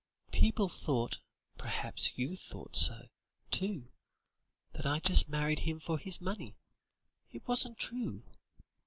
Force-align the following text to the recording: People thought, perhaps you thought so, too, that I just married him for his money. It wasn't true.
People 0.31 0.67
thought, 0.67 1.19
perhaps 1.59 2.17
you 2.17 2.35
thought 2.35 2.75
so, 2.75 3.09
too, 3.51 3.91
that 4.73 4.83
I 4.83 4.99
just 4.99 5.29
married 5.29 5.59
him 5.59 5.79
for 5.79 5.99
his 5.99 6.19
money. 6.19 6.55
It 7.31 7.47
wasn't 7.47 7.77
true. 7.77 8.23